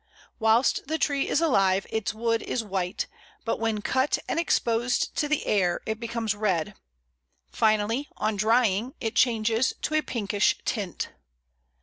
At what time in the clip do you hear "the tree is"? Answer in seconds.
0.87-1.41